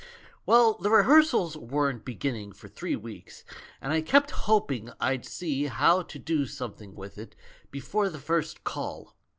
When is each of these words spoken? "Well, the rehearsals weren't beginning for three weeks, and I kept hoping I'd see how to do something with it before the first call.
"Well, 0.47 0.79
the 0.79 0.89
rehearsals 0.89 1.55
weren't 1.55 2.05
beginning 2.05 2.53
for 2.53 2.67
three 2.67 2.95
weeks, 2.95 3.43
and 3.79 3.93
I 3.93 4.01
kept 4.01 4.31
hoping 4.31 4.91
I'd 4.99 5.27
see 5.27 5.65
how 5.65 6.01
to 6.01 6.17
do 6.17 6.47
something 6.47 6.95
with 6.95 7.19
it 7.19 7.35
before 7.69 8.09
the 8.09 8.17
first 8.17 8.63
call. 8.63 9.15